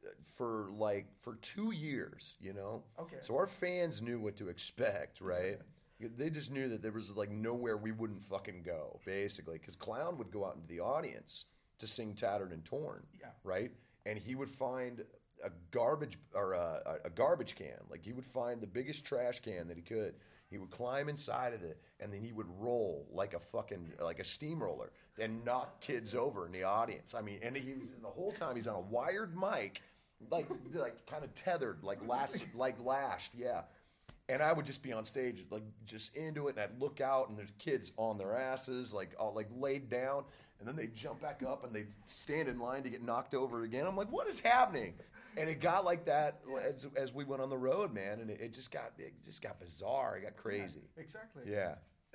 uh, 0.07 0.09
for 0.37 0.71
like 0.73 1.07
for 1.21 1.35
two 1.43 1.73
years, 1.73 2.35
you 2.41 2.55
know. 2.55 2.83
Okay. 2.99 3.19
So 3.21 3.37
our 3.37 3.47
fans 3.47 4.01
knew 4.01 4.19
what 4.19 4.37
to 4.37 4.49
expect, 4.49 5.21
right? 5.35 5.59
they 6.17 6.31
just 6.31 6.53
knew 6.53 6.69
that 6.69 6.81
there 6.81 6.93
was 6.93 7.11
like 7.17 7.31
nowhere 7.31 7.77
we 7.77 7.91
wouldn't 7.93 8.23
fucking 8.23 8.63
go, 8.63 9.01
basically, 9.05 9.59
because 9.59 9.75
Clown 9.77 10.17
would 10.17 10.31
go 10.31 10.47
out 10.47 10.55
into 10.55 10.69
the 10.69 10.81
audience 10.81 11.45
to 11.81 11.87
sing 11.87 12.15
"Tattered 12.15 12.53
and 12.53 12.65
Torn," 12.65 13.03
Yeah. 13.21 13.27
right? 13.45 13.73
And 14.07 14.19
he 14.19 14.35
would 14.35 14.51
find 14.51 15.05
a 15.45 15.51
garbage 15.71 16.19
or 16.35 16.53
a, 16.53 16.99
a- 17.05 17.11
garbage 17.11 17.55
can. 17.55 17.79
Like 17.91 18.05
he 18.05 18.13
would 18.13 18.27
find 18.27 18.61
the 18.61 18.67
biggest 18.67 19.05
trash 19.05 19.41
can 19.41 19.69
that 19.69 19.77
he 19.77 19.83
could. 19.83 20.15
He 20.51 20.57
would 20.57 20.71
climb 20.71 21.09
inside 21.11 21.53
of 21.53 21.63
it, 21.63 21.79
and 22.01 22.11
then 22.13 22.23
he 22.23 22.33
would 22.33 22.47
roll 22.59 23.07
like 23.13 23.35
a 23.35 23.39
fucking 23.39 23.93
like 24.01 24.19
a 24.19 24.25
steamroller, 24.25 24.93
and 25.19 25.45
knock 25.45 25.81
kids 25.81 26.15
over 26.15 26.47
in 26.47 26.53
the 26.53 26.63
audience. 26.63 27.15
I 27.15 27.21
mean, 27.21 27.39
and 27.43 27.55
he 27.55 27.75
was 27.75 27.89
the 28.01 28.09
whole 28.09 28.33
time 28.33 28.57
he's 28.57 28.67
on 28.67 28.77
a 28.77 28.81
wired 28.81 29.37
mic, 29.37 29.83
like 30.31 30.49
like 30.75 31.07
kind 31.07 31.23
of 31.23 31.35
tethered, 31.35 31.83
like 31.83 32.07
last 32.07 32.45
like 32.55 32.83
lashed, 32.83 33.33
yeah. 33.37 33.63
And 34.31 34.43
I 34.43 34.53
would 34.53 34.67
just 34.67 34.83
be 34.83 34.93
on 34.93 35.05
stage, 35.05 35.45
like 35.51 35.63
just 35.87 36.15
into 36.15 36.49
it, 36.49 36.57
and 36.57 36.61
I'd 36.65 36.81
look 36.81 37.01
out, 37.01 37.31
and 37.31 37.39
there's 37.39 37.53
kids 37.59 37.93
on 37.97 38.19
their 38.19 38.37
asses, 38.37 38.93
like 38.93 39.15
all 39.19 39.33
like 39.35 39.49
laid 39.57 39.89
down, 39.89 40.25
and 40.59 40.69
then 40.69 40.77
they 40.77 40.89
jump 40.89 41.23
back 41.23 41.43
up 41.43 41.65
and 41.65 41.75
they 41.75 41.87
stand 42.07 42.49
in 42.49 42.59
line 42.59 42.83
to 42.83 42.91
get 42.91 43.03
knocked 43.03 43.35
over 43.35 43.63
again. 43.63 43.87
I'm 43.87 43.97
like, 43.97 44.11
what 44.13 44.27
is 44.29 44.41
happening? 44.41 44.95
And 45.37 45.49
it 45.49 45.61
got 45.61 45.85
like 45.85 46.05
that 46.07 46.41
as, 46.63 46.87
as 46.97 47.15
we 47.15 47.25
went 47.25 47.41
on 47.41 47.49
the 47.49 47.57
road, 47.57 47.95
man, 47.95 48.21
and 48.21 48.29
it, 48.29 48.41
it 48.41 48.53
just 48.53 48.73
got 48.73 48.93
it 48.99 49.15
just 49.25 49.41
got 49.41 49.61
bizarre. 49.61 50.17
It 50.19 50.23
got 50.23 50.37
crazy. 50.37 50.83
Exactly. 50.97 51.45
Yeah. 51.47 51.77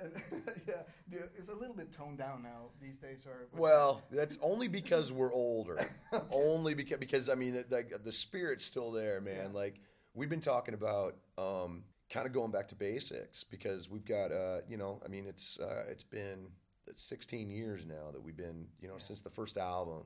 Yeah, 0.66 1.20
it's 1.36 1.50
a 1.50 1.54
little 1.54 1.74
bit 1.74 1.92
toned 1.92 2.18
down 2.18 2.42
now 2.42 2.70
these 2.80 2.96
days. 2.96 3.24
Or 3.26 3.46
Well, 3.56 4.02
that's 4.10 4.38
only 4.42 4.66
because 4.66 5.12
we're 5.12 5.32
older. 5.32 5.88
only 6.32 6.74
because 6.74 6.98
because 6.98 7.28
I 7.28 7.34
mean, 7.34 7.54
the, 7.54 7.64
the, 7.68 7.98
the 8.02 8.12
spirit's 8.12 8.64
still 8.64 8.90
there, 8.90 9.20
man. 9.20 9.50
Yeah. 9.52 9.58
Like 9.58 9.80
we've 10.14 10.28
been 10.28 10.40
talking 10.40 10.74
about, 10.74 11.16
um, 11.38 11.84
kind 12.14 12.26
of 12.28 12.32
going 12.32 12.52
back 12.52 12.68
to 12.68 12.76
basics 12.76 13.42
because 13.42 13.90
we've 13.90 14.04
got, 14.04 14.30
uh, 14.30 14.60
you 14.68 14.76
know, 14.76 15.02
I 15.04 15.08
mean, 15.08 15.26
it's 15.26 15.58
uh, 15.58 15.82
it's 15.90 16.04
been 16.04 16.46
16 16.94 17.50
years 17.50 17.84
now 17.86 18.12
that 18.12 18.22
we've 18.22 18.36
been, 18.36 18.68
you 18.80 18.86
know, 18.86 18.98
since 18.98 19.20
the 19.20 19.30
first 19.30 19.58
album, 19.58 20.04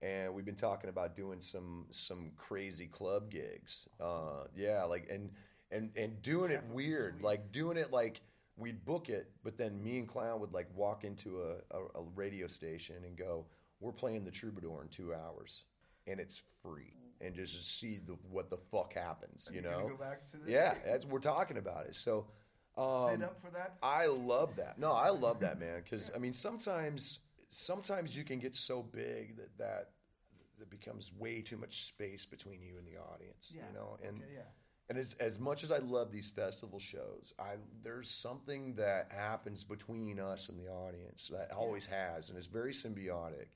and 0.00 0.32
we've 0.32 0.46
been 0.46 0.54
talking 0.54 0.88
about 0.88 1.14
doing 1.14 1.42
some 1.42 1.84
some 1.90 2.30
crazy 2.38 2.86
club 2.86 3.30
gigs. 3.30 3.86
Uh, 4.00 4.44
yeah, 4.56 4.84
like 4.84 5.06
and 5.10 5.30
and 5.70 5.90
and 5.96 6.22
doing 6.22 6.50
it 6.50 6.64
weird, 6.72 7.20
like 7.20 7.52
doing 7.52 7.76
it 7.76 7.92
like 7.92 8.22
we'd 8.56 8.82
book 8.86 9.10
it, 9.10 9.30
but 9.42 9.58
then 9.58 9.82
me 9.84 9.98
and 9.98 10.08
Clown 10.08 10.40
would 10.40 10.54
like 10.54 10.68
walk 10.74 11.04
into 11.04 11.42
a, 11.42 11.76
a, 11.76 11.80
a 11.96 12.02
radio 12.14 12.46
station 12.46 12.96
and 13.04 13.18
go, 13.18 13.44
"We're 13.80 13.92
playing 13.92 14.24
the 14.24 14.30
Troubadour 14.30 14.80
in 14.80 14.88
two 14.88 15.12
hours, 15.12 15.64
and 16.06 16.18
it's 16.18 16.42
free." 16.62 17.03
And 17.24 17.34
just 17.34 17.78
see 17.78 17.98
the, 18.06 18.16
what 18.30 18.50
the 18.50 18.58
fuck 18.70 18.92
happens, 18.94 19.48
you 19.52 19.62
know? 19.62 19.86
go 19.88 19.96
back 19.96 20.26
to 20.32 20.36
the- 20.36 20.50
yeah, 20.50 20.74
that's 20.84 21.06
we're 21.06 21.18
talking 21.20 21.56
about 21.56 21.86
it. 21.86 21.96
So, 21.96 22.26
um, 22.76 23.10
sit 23.12 23.22
up 23.22 23.40
for 23.40 23.50
that. 23.50 23.76
I 23.82 24.06
love 24.06 24.56
that. 24.56 24.78
No, 24.78 24.92
I 24.92 25.08
love 25.10 25.40
that, 25.40 25.58
man. 25.58 25.80
Because 25.82 26.10
I 26.14 26.18
mean, 26.18 26.32
sometimes, 26.32 27.20
sometimes 27.50 28.16
you 28.16 28.24
can 28.24 28.38
get 28.38 28.54
so 28.56 28.82
big 28.82 29.36
that 29.36 29.56
that 29.58 29.90
that 30.58 30.70
becomes 30.70 31.12
way 31.18 31.40
too 31.40 31.56
much 31.56 31.84
space 31.86 32.26
between 32.26 32.62
you 32.62 32.76
and 32.78 32.86
the 32.86 32.96
audience. 32.98 33.52
Yeah. 33.56 33.62
You 33.68 33.74
know, 33.74 33.98
and 34.06 34.18
Okay, 34.18 34.32
yeah. 34.34 34.40
and 34.88 34.98
as 34.98 35.14
as 35.14 35.38
much 35.38 35.64
as 35.64 35.70
I 35.72 35.78
love 35.78 36.12
these 36.12 36.30
festival 36.30 36.78
shows, 36.78 37.32
I 37.38 37.54
there's 37.82 38.10
something 38.10 38.74
that 38.74 39.10
happens 39.10 39.64
between 39.64 40.18
us 40.20 40.48
and 40.48 40.58
the 40.58 40.68
audience 40.68 41.28
that 41.32 41.52
always 41.52 41.86
has, 41.86 42.28
and 42.28 42.36
it's 42.38 42.46
very 42.48 42.72
symbiotic. 42.72 43.46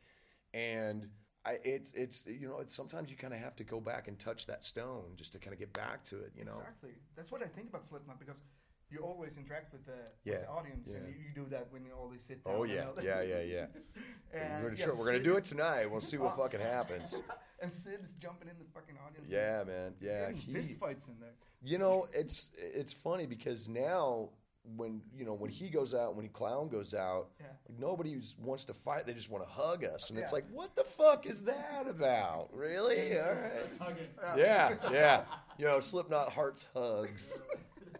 And 0.54 1.08
I, 1.48 1.58
it's 1.64 1.92
it's 1.92 2.26
you 2.26 2.48
know, 2.48 2.58
it's 2.60 2.74
sometimes 2.74 3.10
you 3.10 3.16
kind 3.16 3.32
of 3.32 3.40
have 3.40 3.56
to 3.56 3.64
go 3.64 3.80
back 3.80 4.08
and 4.08 4.18
touch 4.18 4.46
that 4.46 4.64
stone 4.64 5.12
just 5.16 5.32
to 5.32 5.38
kind 5.38 5.54
of 5.54 5.58
get 5.58 5.72
back 5.72 6.04
to 6.04 6.16
it. 6.18 6.32
You 6.36 6.44
know. 6.44 6.58
Exactly. 6.58 6.90
That's 7.16 7.30
what 7.32 7.42
I 7.42 7.46
think 7.46 7.68
about 7.70 7.86
Slipknot 7.86 8.18
because 8.18 8.42
you 8.90 8.98
always 9.00 9.36
interact 9.36 9.72
with 9.72 9.84
the, 9.86 9.98
Yeah, 10.24 10.34
with 10.34 10.42
the 10.42 10.50
audience, 10.50 10.88
and 10.88 11.04
yeah. 11.04 11.08
you, 11.10 11.14
you 11.28 11.44
do 11.44 11.50
that 11.50 11.66
when 11.70 11.84
you 11.84 11.92
always 11.92 12.22
sit 12.22 12.44
down. 12.44 12.54
Oh 12.56 12.64
yeah, 12.64 12.86
yeah, 13.02 13.22
yeah, 13.22 13.42
yeah. 13.42 13.66
and, 14.32 14.62
we're 14.62 14.70
gonna, 14.70 14.78
yeah, 14.78 14.86
try- 14.86 14.94
we're 14.94 15.06
gonna 15.06 15.24
do 15.24 15.36
it 15.36 15.44
tonight. 15.44 15.86
We'll 15.90 16.00
see 16.00 16.18
what 16.18 16.36
fucking 16.42 16.60
happens. 16.60 17.22
and 17.62 17.72
Sid 17.72 18.00
is 18.04 18.12
jumping 18.14 18.48
in 18.48 18.58
the 18.58 18.64
fucking 18.74 18.96
audience. 19.06 19.28
Yeah, 19.30 19.64
man. 19.66 19.94
Yeah, 20.00 20.30
he, 20.32 20.52
fist 20.52 20.72
fights 20.78 21.08
in 21.08 21.14
there. 21.20 21.34
you 21.62 21.78
know, 21.78 22.08
it's 22.12 22.50
it's 22.56 22.92
funny 22.92 23.26
because 23.26 23.68
now 23.68 24.30
when 24.76 25.00
you 25.16 25.24
know 25.24 25.32
when 25.34 25.50
he 25.50 25.68
goes 25.68 25.94
out, 25.94 26.14
when 26.14 26.24
he 26.24 26.28
clown 26.28 26.68
goes 26.68 26.94
out, 26.94 27.28
Yeah. 27.40 27.46
like, 27.68 27.78
nobody 27.80 28.20
wants 28.42 28.64
to 28.66 28.74
fight. 28.74 29.06
They 29.06 29.14
just 29.14 29.30
want 29.30 29.44
to 29.46 29.50
hug 29.50 29.84
us, 29.84 30.10
and 30.10 30.18
it's 30.18 30.32
like, 30.32 30.44
what 30.52 30.76
the 30.76 30.84
fuck 30.84 31.26
is 31.26 31.42
that 31.44 31.86
about? 31.88 32.48
Really? 32.52 33.18
All 33.18 33.26
right. 33.32 33.66
Hugging. 33.80 34.06
Yeah, 34.36 34.74
yeah. 34.92 35.22
You 35.58 35.64
know, 35.64 35.80
Slipknot 35.80 36.30
hearts 36.32 36.66
hugs. 36.72 37.36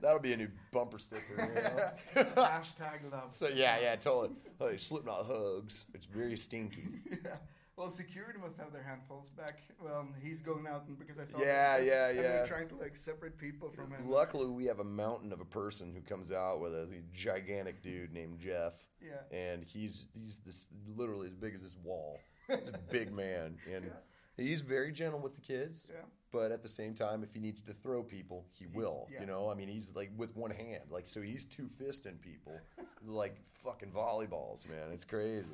That'll 0.01 0.21
be 0.21 0.33
a 0.33 0.37
new 0.37 0.47
bumper 0.71 1.01
sticker. 1.01 1.25
You 1.37 2.23
know? 2.23 2.25
Hashtag 2.37 3.11
love. 3.11 3.33
so 3.33 3.49
yeah, 3.49 3.81
yeah, 3.81 3.97
totally. 3.97 4.31
Hey, 4.61 4.77
Slipknot 4.77 5.27
hugs. 5.27 5.87
It's 5.93 6.07
very 6.07 6.37
stinky. 6.37 6.85
yeah. 7.11 7.35
Well, 7.79 7.91
security 7.91 8.41
must 8.41 8.57
have 8.57 8.73
their 8.73 8.83
handfuls 8.83 9.31
back. 9.31 9.61
Well, 9.81 10.09
he's 10.21 10.41
going 10.41 10.67
out 10.67 10.87
and 10.89 10.99
because 10.99 11.17
I 11.21 11.25
saw. 11.25 11.39
Yeah, 11.39 11.79
yeah, 11.79 12.11
yeah. 12.11 12.23
They're 12.23 12.47
trying 12.49 12.69
to 12.71 12.75
like 12.75 12.97
separate 12.97 13.39
people 13.39 13.71
from 13.71 13.93
him. 13.93 14.11
Luckily, 14.11 14.51
we 14.51 14.65
have 14.65 14.81
a 14.81 14.85
mountain 14.85 15.33
of 15.33 15.41
a 15.41 15.45
person 15.45 15.95
who 15.95 16.01
comes 16.01 16.33
out 16.33 16.61
with 16.61 16.75
us. 16.75 16.89
a 16.91 17.01
gigantic 17.17 17.81
dude 17.81 18.13
named 18.13 18.41
Jeff. 18.41 18.75
Yeah. 19.01 19.37
And 19.37 19.65
he's 19.65 20.09
he's 20.13 20.39
this 20.39 20.67
literally 20.97 21.29
as 21.29 21.35
big 21.35 21.55
as 21.55 21.63
this 21.63 21.77
wall. 21.85 22.19
He's 22.49 22.57
a 22.57 22.79
big 22.91 23.13
man, 23.13 23.57
and 23.73 23.89
he's 24.37 24.61
very 24.61 24.91
gentle 24.91 25.21
with 25.21 25.37
the 25.37 25.41
kids. 25.41 25.89
Yeah. 25.89 26.01
But 26.33 26.51
at 26.51 26.63
the 26.63 26.69
same 26.69 26.95
time, 26.95 27.23
if 27.23 27.33
he 27.33 27.39
needs 27.39 27.63
to 27.63 27.73
throw 27.73 28.03
people, 28.03 28.45
he 28.53 28.67
will. 28.67 29.07
yeah. 29.11 29.21
You 29.21 29.27
know, 29.27 29.49
I 29.51 29.55
mean, 29.55 29.69
he's 29.69 29.95
like 29.95 30.11
with 30.17 30.35
one 30.37 30.51
hand, 30.51 30.83
like 30.91 31.07
so 31.07 31.23
he's 31.23 31.45
two 31.45 31.71
fisting 31.81 32.21
people, 32.21 32.59
like 33.07 33.37
fucking 33.63 33.93
volleyballs, 33.93 34.69
man. 34.69 34.91
It's 34.93 35.05
crazy. 35.05 35.53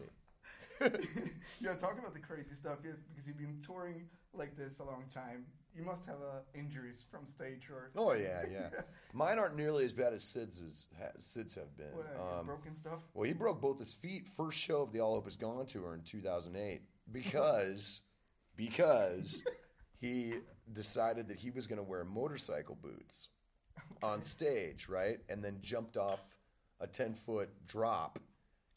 yeah, 1.61 1.75
talking 1.75 1.99
about 1.99 2.15
the 2.15 2.21
crazy 2.21 2.55
stuff, 2.55 2.79
yes, 2.85 2.97
because 3.09 3.27
you've 3.27 3.39
been 3.39 3.61
touring 3.65 4.07
like 4.33 4.57
this 4.57 4.79
a 4.81 4.85
long 4.85 5.05
time. 5.13 5.45
You 5.77 5.85
must 5.85 6.07
have 6.07 6.17
uh, 6.17 6.41
injuries 6.55 7.05
from 7.11 7.27
stage 7.27 7.69
or. 7.69 7.91
Oh 7.97 8.13
yeah, 8.13 8.45
yeah. 8.51 8.69
Mine 9.13 9.39
aren't 9.39 9.57
nearly 9.57 9.85
as 9.85 9.93
bad 9.93 10.13
as 10.13 10.23
Sid's 10.23 10.61
as 10.61 10.87
Sid's 11.19 11.55
have 11.55 11.77
been. 11.77 11.89
Um, 12.17 12.47
broken 12.47 12.75
stuff. 12.75 13.01
Well, 13.13 13.25
he 13.25 13.33
broke 13.33 13.61
both 13.61 13.79
his 13.79 13.93
feet 13.93 14.29
first 14.29 14.59
show 14.59 14.83
of 14.83 14.93
the 14.93 15.01
All 15.01 15.15
Hope 15.15 15.27
Is 15.27 15.37
Gone 15.37 15.67
tour 15.67 15.95
in 15.95 16.03
2008 16.03 16.83
because 17.13 18.01
because 18.57 19.43
he 20.01 20.35
decided 20.73 21.29
that 21.29 21.39
he 21.39 21.51
was 21.51 21.67
going 21.67 21.79
to 21.79 21.83
wear 21.83 22.05
motorcycle 22.05 22.79
boots 22.81 23.29
on 24.03 24.23
stage, 24.23 24.89
right? 24.89 25.19
And 25.29 25.43
then 25.43 25.59
jumped 25.61 25.97
off 25.97 26.21
a 26.81 26.87
10 26.87 27.15
foot 27.15 27.49
drop. 27.67 28.19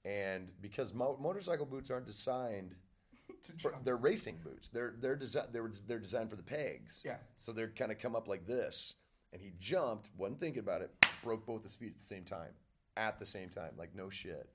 And 0.08 0.48
because 0.62 0.94
mo- 0.94 1.18
motorcycle 1.20 1.66
boots 1.66 1.92
aren't 1.92 2.06
designed 2.06 2.76
for, 3.62 3.76
they're 3.84 3.98
racing 3.98 4.38
boots. 4.44 4.70
They're 4.70 4.94
they're 5.00 5.18
desi- 5.18 5.52
they're 5.52 5.70
they're 5.88 6.00
designed 6.00 6.30
for 6.30 6.38
the 6.38 6.44
pegs. 6.44 7.04
Yeah. 7.06 7.18
So 7.36 7.52
they're 7.52 7.70
kind 7.70 7.92
of 7.92 8.00
come 8.00 8.16
up 8.16 8.28
like 8.28 8.48
this, 8.48 8.94
and 9.34 9.42
he 9.42 9.52
jumped, 9.60 10.10
wasn't 10.18 10.40
thinking 10.40 10.60
about 10.60 10.82
it, 10.82 10.92
broke 11.24 11.46
both 11.46 11.64
his 11.64 11.76
feet 11.76 11.94
at 11.96 12.00
the 12.00 12.06
same 12.06 12.24
time, 12.24 12.52
at 12.96 13.20
the 13.20 13.26
same 13.26 13.50
time, 13.50 13.72
like 13.78 13.94
no 13.94 14.10
shit, 14.10 14.48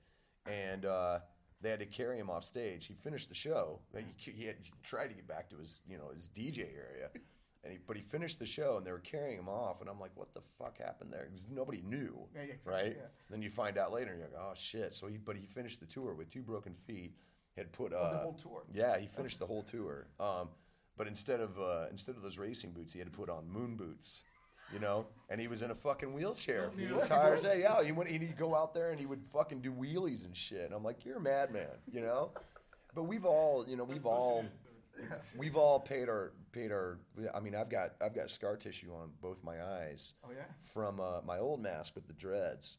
and 0.47 0.85
uh, 0.85 1.19
they 1.61 1.69
had 1.69 1.79
to 1.79 1.85
carry 1.85 2.17
him 2.17 2.29
off 2.31 2.43
stage. 2.43 2.87
He 2.87 2.95
finished 2.95 3.29
the 3.29 3.35
show. 3.35 3.79
He, 3.95 4.31
he 4.31 4.45
had 4.45 4.55
tried 4.81 5.07
to 5.09 5.13
get 5.13 5.27
back 5.27 5.49
to 5.51 5.57
his 5.57 5.81
you 5.87 5.97
know 5.99 6.09
his 6.15 6.29
DJ 6.35 6.59
area, 6.75 7.09
And 7.63 7.71
he, 7.71 7.79
but 7.87 7.95
he 7.95 8.01
finished 8.03 8.39
the 8.39 8.45
show, 8.45 8.75
and 8.77 8.85
they 8.85 8.91
were 8.91 8.99
carrying 8.99 9.39
him 9.39 9.47
off, 9.47 9.79
and 9.79 9.89
I'm 9.89 9.99
like, 9.99 10.11
"What 10.15 10.33
the 10.33 10.41
fuck 10.59 10.77
happened 10.79 11.13
there?" 11.13 11.29
nobody 11.49 11.81
knew, 11.81 12.27
Yeah, 12.35 12.41
right? 12.65 12.93
yeah. 12.97 13.03
Then 13.29 13.41
you 13.41 13.49
find 13.49 13.77
out 13.77 13.93
later, 13.93 14.11
and 14.11 14.19
you're 14.19 14.27
like, 14.27 14.37
"Oh 14.37 14.51
shit!" 14.53 14.93
So 14.95 15.07
he, 15.07 15.17
but 15.17 15.37
he 15.37 15.45
finished 15.45 15.79
the 15.79 15.85
tour 15.85 16.13
with 16.13 16.29
two 16.29 16.41
broken 16.41 16.75
feet. 16.85 17.13
Had 17.55 17.71
put 17.71 17.93
uh, 17.93 17.97
Oh, 17.97 18.11
the 18.11 18.17
whole 18.17 18.33
tour? 18.33 18.63
Yeah, 18.73 18.97
he 18.97 19.07
finished 19.07 19.37
the 19.39 19.45
whole 19.45 19.61
tour. 19.61 20.07
Um, 20.19 20.49
but 20.97 21.07
instead 21.07 21.39
of 21.39 21.57
uh, 21.57 21.85
instead 21.89 22.15
of 22.17 22.21
those 22.21 22.37
racing 22.37 22.71
boots, 22.71 22.91
he 22.91 22.99
had 22.99 23.07
to 23.11 23.17
put 23.17 23.29
on 23.29 23.47
moon 23.49 23.75
boots. 23.77 24.23
You 24.73 24.79
know, 24.79 25.05
and 25.29 25.39
he 25.39 25.47
was 25.47 25.61
in 25.61 25.71
a 25.71 25.75
fucking 25.75 26.13
wheelchair 26.13 26.69
for 26.71 26.77
the 26.77 26.83
Yeah. 26.83 26.99
entire 27.01 27.39
day. 27.41 27.61
Yeah, 27.61 27.81
he 27.83 27.91
went. 27.91 28.09
He'd 28.09 28.35
go 28.37 28.55
out 28.55 28.73
there 28.73 28.89
and 28.91 28.99
he 28.99 29.05
would 29.05 29.21
fucking 29.31 29.61
do 29.61 29.71
wheelies 29.71 30.25
and 30.25 30.35
shit. 30.35 30.61
And 30.65 30.73
I'm 30.73 30.83
like, 30.83 31.05
you're 31.05 31.17
a 31.17 31.21
madman, 31.21 31.67
you 31.91 32.01
know. 32.01 32.31
But 32.95 33.03
we've 33.03 33.25
all, 33.25 33.65
you 33.67 33.75
know, 33.77 33.83
we've 33.83 34.05
all, 34.05 34.45
we've 35.37 35.55
all 35.57 35.79
paid 35.79 36.09
our 36.09 36.31
paid 36.53 36.71
our. 36.71 36.99
I 37.35 37.39
mean, 37.41 37.55
I've 37.55 37.69
got 37.69 37.95
I've 38.01 38.15
got 38.15 38.29
scar 38.29 38.55
tissue 38.55 38.93
on 38.93 39.09
both 39.21 39.43
my 39.43 39.61
eyes 39.61 40.13
Oh 40.23 40.29
yeah. 40.31 40.45
from 40.63 40.99
uh, 41.01 41.19
my 41.25 41.39
old 41.39 41.59
mask 41.61 41.95
with 41.95 42.07
the 42.07 42.13
dreads. 42.13 42.77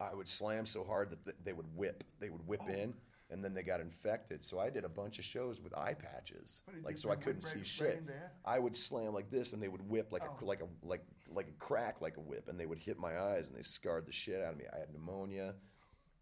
I 0.00 0.14
would 0.14 0.28
slam 0.28 0.64
so 0.64 0.84
hard 0.84 1.10
that 1.10 1.22
th- 1.24 1.36
they 1.44 1.52
would 1.52 1.66
whip. 1.76 2.04
They 2.20 2.30
would 2.30 2.46
whip 2.46 2.62
in, 2.68 2.94
and 3.30 3.44
then 3.44 3.52
they 3.52 3.64
got 3.64 3.80
infected. 3.80 4.44
So 4.44 4.60
I 4.60 4.70
did 4.70 4.84
a 4.84 4.88
bunch 4.88 5.18
of 5.18 5.24
shows 5.24 5.60
with 5.60 5.76
eye 5.76 5.94
patches, 5.94 6.62
like 6.84 6.96
so 6.96 7.10
I 7.10 7.16
couldn't 7.16 7.42
see 7.42 7.64
shit. 7.64 8.02
I 8.44 8.58
would 8.60 8.76
slam 8.76 9.12
like 9.12 9.28
this, 9.30 9.52
and 9.52 9.62
they 9.62 9.68
would 9.68 9.86
whip 9.90 10.12
like 10.12 10.22
Oh. 10.24 10.38
a 10.40 10.44
like 10.44 10.62
a 10.62 10.86
like 10.86 11.04
like 11.30 11.48
a 11.48 11.64
crack 11.64 12.00
like 12.00 12.16
a 12.16 12.20
whip, 12.20 12.48
and 12.48 12.58
they 12.58 12.66
would 12.66 12.78
hit 12.78 12.98
my 12.98 13.18
eyes, 13.20 13.48
and 13.48 13.56
they 13.58 13.62
scarred 13.62 14.06
the 14.06 14.12
shit 14.12 14.40
out 14.40 14.52
of 14.52 14.58
me. 14.58 14.64
I 14.72 14.78
had 14.78 14.92
pneumonia, 14.92 15.54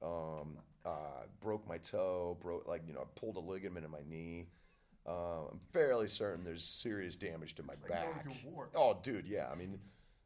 um, 0.03 0.57
uh, 0.87 1.25
broke 1.41 1.67
my 1.69 1.79
toe, 1.79 2.39
broke 2.41 2.67
like 2.67 2.83
you 2.87 2.95
know, 2.95 3.01
I 3.01 3.21
pulled 3.21 3.37
a 3.37 3.41
ligament 3.41 3.85
in 3.85 3.91
my 3.91 4.03
knee. 4.09 4.47
Uh, 5.07 5.47
I'm 5.53 5.61
fairly 5.73 6.09
certain 6.09 6.45
there's 6.45 6.65
serious 6.65 7.15
damage 7.17 7.55
to 7.57 7.63
my 7.63 7.75
like 7.75 7.89
back. 7.89 8.27
Oh, 8.75 8.99
dude, 9.03 9.27
yeah. 9.27 9.49
I 9.53 9.55
mean, 9.55 9.79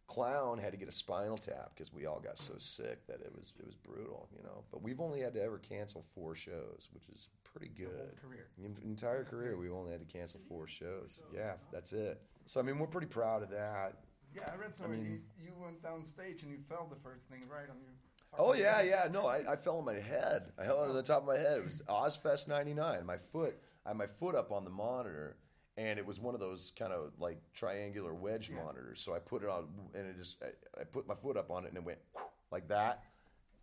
Clown 0.07 0.59
had 0.59 0.73
to 0.73 0.79
get 0.79 0.89
a 0.89 0.93
spinal 0.93 1.37
tap 1.37 1.73
because 1.75 1.93
we 1.93 2.07
all 2.07 2.19
got 2.19 2.39
so 2.39 2.55
sick 2.59 3.07
that 3.07 3.21
it 3.21 3.33
was 3.37 3.53
it 3.59 3.67
was 3.67 3.75
brutal, 3.77 4.29
you 4.37 4.43
know. 4.43 4.65
But 4.73 4.83
we've 4.83 5.01
only 5.01 5.21
had 5.21 5.35
to 5.35 5.43
ever 5.43 5.59
cancel 5.59 6.05
four 6.15 6.35
shows, 6.35 6.89
which 6.93 7.05
is 7.13 7.29
pretty 7.45 7.71
good. 7.77 8.17
career. 8.23 8.47
Entire 8.83 9.25
career, 9.25 9.57
we 9.57 9.69
only 9.71 9.93
had 9.93 10.01
to 10.01 10.13
cancel 10.13 10.41
four 10.49 10.67
shows. 10.67 11.21
Yeah, 11.35 11.53
that's 11.73 11.93
it. 11.93 12.21
So 12.47 12.59
I 12.59 12.63
mean, 12.63 12.79
we're 12.79 12.87
pretty 12.87 13.07
proud 13.07 13.43
of 13.43 13.51
that. 13.51 13.99
Yeah, 14.35 14.51
I 14.53 14.57
read 14.57 14.75
somewhere 14.77 14.97
mean- 14.97 15.23
you, 15.39 15.45
you 15.45 15.53
went 15.63 15.83
down 15.83 16.05
stage 16.05 16.43
and 16.43 16.51
you 16.51 16.59
fell 16.69 16.89
the 16.89 17.01
first 17.09 17.25
thing 17.29 17.41
right 17.53 17.69
on 17.69 17.77
your. 17.81 17.91
Oh 18.39 18.55
yeah, 18.55 18.81
yeah. 18.81 19.09
No, 19.11 19.27
I, 19.27 19.53
I 19.53 19.57
fell 19.57 19.79
on 19.79 19.85
my 19.85 19.95
head. 19.95 20.53
I 20.59 20.65
held 20.65 20.81
onto 20.83 20.95
the 20.95 21.03
top 21.03 21.23
of 21.23 21.27
my 21.29 21.37
head. 21.37 21.59
It 21.59 21.65
was 21.67 21.83
Ozzfest 21.89 22.47
'99. 22.49 23.05
My 23.05 23.17
foot, 23.33 23.59
I 23.87 23.91
had 23.91 23.97
my 23.97 24.07
foot 24.07 24.35
up 24.35 24.53
on 24.53 24.65
the 24.65 24.71
monitor, 24.71 25.37
and 25.77 25.99
it 25.99 26.05
was 26.07 26.21
one 26.21 26.35
of 26.35 26.41
those 26.41 26.73
kind 26.79 26.93
of 26.93 27.13
like 27.19 27.39
triangular 27.55 28.15
wedge 28.15 28.51
Yeah. 28.51 28.57
monitors. 28.63 29.01
So 29.01 29.15
I 29.15 29.19
put 29.19 29.43
it 29.43 29.49
on, 29.49 29.69
and 29.95 30.07
it 30.07 30.17
just 30.19 30.37
I, 30.43 30.81
I 30.81 30.85
put 30.85 31.07
my 31.07 31.15
foot 31.15 31.37
up 31.37 31.51
on 31.51 31.65
it, 31.65 31.69
and 31.69 31.77
it 31.77 31.85
went 31.85 31.99
like 32.51 32.69
that. 32.69 33.05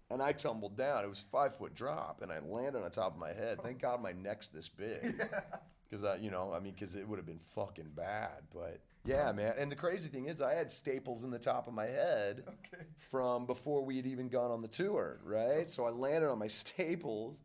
And 0.09 0.21
I 0.21 0.31
tumbled 0.31 0.77
down. 0.77 1.03
It 1.03 1.09
was 1.09 1.21
a 1.27 1.31
five 1.31 1.55
foot 1.57 1.75
drop, 1.75 2.21
and 2.21 2.31
I 2.31 2.39
landed 2.39 2.81
on 2.81 2.89
top 2.91 3.13
of 3.13 3.19
my 3.19 3.33
head. 3.33 3.59
Thank 3.61 3.81
God 3.81 4.01
my 4.01 4.13
neck's 4.13 4.47
this 4.47 4.69
big, 4.69 5.21
because 5.89 6.03
I, 6.05 6.15
you 6.15 6.31
know, 6.31 6.53
I 6.53 6.59
mean, 6.59 6.73
because 6.73 6.95
it 6.95 7.07
would 7.07 7.19
have 7.19 7.25
been 7.25 7.41
fucking 7.53 7.91
bad. 7.93 8.43
But 8.53 8.79
yeah, 9.03 9.31
man. 9.33 9.53
And 9.57 9.69
the 9.69 9.75
crazy 9.75 10.07
thing 10.09 10.27
is, 10.27 10.41
I 10.41 10.53
had 10.53 10.71
staples 10.71 11.25
in 11.25 11.29
the 11.29 11.37
top 11.39 11.67
of 11.67 11.73
my 11.73 11.87
head 11.87 12.43
Okay. 12.47 12.83
from 12.97 13.45
before 13.45 13.83
we 13.83 13.97
had 13.97 14.05
even 14.07 14.29
gone 14.29 14.49
on 14.49 14.61
the 14.61 14.67
tour, 14.69 15.19
right? 15.25 15.63
Oh. 15.65 15.67
So 15.67 15.85
I 15.85 15.89
landed 15.89 16.29
on 16.29 16.39
my 16.39 16.47
staples, 16.63 17.41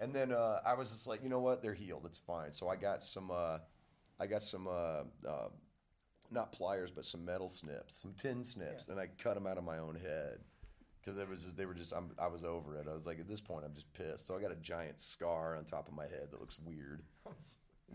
and 0.00 0.12
then 0.12 0.32
uh, 0.32 0.60
I 0.66 0.74
was 0.74 0.90
just 0.90 1.06
like, 1.06 1.22
you 1.22 1.28
know 1.28 1.40
what? 1.40 1.62
They're 1.62 1.74
healed. 1.74 2.02
It's 2.06 2.18
fine. 2.18 2.52
So 2.52 2.68
I 2.68 2.76
got 2.76 3.04
some, 3.04 3.30
uh, 3.30 3.58
I 4.20 4.26
got 4.26 4.42
some, 4.42 4.66
uh, 4.66 5.02
uh, 5.28 5.48
not 6.30 6.52
pliers, 6.52 6.90
but 6.90 7.04
some 7.04 7.24
metal 7.24 7.48
snips, 7.48 7.96
some 8.00 8.14
tin 8.16 8.44
snips, 8.44 8.88
and 8.88 8.98
I 8.98 9.08
cut 9.18 9.34
them 9.34 9.46
out 9.46 9.58
of 9.58 9.64
my 9.64 9.78
own 9.78 9.94
head 9.94 10.38
because 11.00 11.18
it 11.18 11.28
was 11.28 11.44
just, 11.44 11.56
they 11.56 11.66
were 11.66 11.74
just 11.74 11.92
I'm, 11.92 12.10
I 12.18 12.26
was 12.26 12.44
over 12.44 12.76
it. 12.76 12.86
I 12.88 12.92
was 12.92 13.06
like, 13.06 13.20
at 13.20 13.28
this 13.28 13.40
point, 13.40 13.64
I'm 13.64 13.74
just 13.74 13.92
pissed. 13.92 14.26
So 14.26 14.36
I 14.36 14.40
got 14.40 14.50
a 14.50 14.56
giant 14.56 15.00
scar 15.00 15.56
on 15.56 15.64
top 15.64 15.88
of 15.88 15.94
my 15.94 16.04
head 16.04 16.28
that 16.30 16.40
looks 16.40 16.58
weird. 16.64 17.02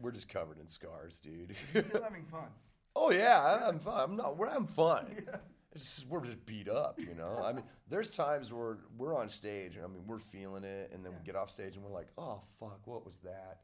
We're 0.01 0.12
just 0.12 0.29
covered 0.29 0.60
in 0.60 0.68
scars, 0.68 1.20
dude. 1.20 1.56
Still 1.72 2.03
having 2.03 2.25
fun. 2.25 2.48
Oh 2.96 3.12
yeah, 3.12 3.68
I'm 3.68 3.79
fun. 3.79 4.00
I'm 4.00 4.15
not. 4.15 4.38
We're, 4.38 4.48
I'm 4.48 4.68
fun. 4.68 5.06
It's 5.27 5.59
just, 5.74 6.08
we're 6.08 6.26
just 6.26 6.46
beat 6.46 6.68
up, 6.68 7.00
you 7.00 7.14
know. 7.16 7.42
I 7.44 7.54
mean, 7.54 7.64
there's 7.90 8.10
times 8.10 8.52
where 8.52 8.78
we're 8.98 9.16
on 9.16 9.30
stage 9.30 9.76
and 9.76 9.86
I 9.86 9.88
mean 9.88 10.04
we're 10.08 10.20
feeling 10.20 10.64
it, 10.64 10.92
and 10.94 11.04
then 11.06 11.12
we 11.14 11.20
get 11.24 11.36
off 11.36 11.50
stage 11.50 11.76
and 11.76 11.84
we're 11.84 11.92
like, 11.92 12.08
oh 12.18 12.42
fuck, 12.60 12.80
what 12.86 13.06
was 13.06 13.18
that? 13.24 13.62